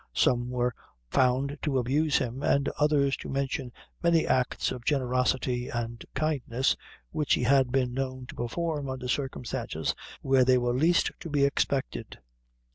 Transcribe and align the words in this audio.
Some 0.15 0.49
were 0.49 0.73
found 1.11 1.59
to 1.61 1.77
abuse 1.77 2.17
him, 2.17 2.41
and 2.41 2.67
others 2.79 3.15
to 3.17 3.29
mention 3.29 3.71
many 4.01 4.25
acts 4.25 4.71
of 4.71 4.83
generosity 4.83 5.69
and 5.69 6.03
kindness 6.15 6.75
which 7.11 7.35
he 7.35 7.43
had 7.43 7.71
been 7.71 7.93
known 7.93 8.25
to 8.25 8.33
perform 8.33 8.89
under 8.89 9.07
circumstances 9.07 9.93
where 10.23 10.43
they 10.43 10.57
were 10.57 10.73
least 10.73 11.11
to 11.19 11.29
be 11.29 11.43
expected. 11.45 12.17